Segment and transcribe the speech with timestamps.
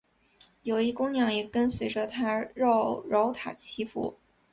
[0.63, 4.17] 有位姑娘也跟随着他饶塔祈福。